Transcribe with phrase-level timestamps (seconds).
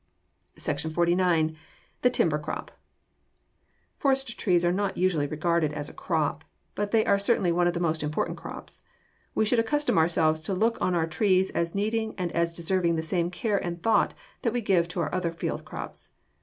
[0.57, 1.55] SECTION XLIX.
[2.01, 2.71] THE TIMBER CROP
[3.99, 6.43] Forest trees are not usually regarded as a crop,
[6.73, 8.81] but they are certainly one of the most important crops.
[9.35, 13.03] We should accustom ourselves to look on our trees as needing and as deserving the
[13.03, 16.09] same care and thought that we give to our other field crops.